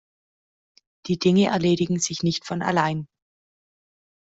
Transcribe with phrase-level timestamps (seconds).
[1.05, 3.07] Die Dinge erledigen sich nicht von allein.